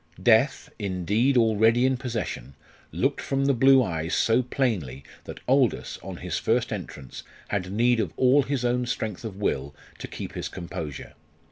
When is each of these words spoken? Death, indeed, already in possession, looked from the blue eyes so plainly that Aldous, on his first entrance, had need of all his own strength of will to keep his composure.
Death, 0.23 0.67
indeed, 0.79 1.37
already 1.37 1.85
in 1.85 1.95
possession, 1.95 2.55
looked 2.91 3.21
from 3.21 3.45
the 3.45 3.53
blue 3.53 3.83
eyes 3.83 4.15
so 4.15 4.41
plainly 4.41 5.03
that 5.25 5.41
Aldous, 5.47 5.99
on 6.01 6.17
his 6.17 6.39
first 6.39 6.73
entrance, 6.73 7.21
had 7.49 7.71
need 7.71 7.99
of 7.99 8.11
all 8.17 8.41
his 8.41 8.65
own 8.65 8.87
strength 8.87 9.23
of 9.23 9.35
will 9.35 9.75
to 9.99 10.07
keep 10.07 10.33
his 10.33 10.49
composure. 10.49 11.13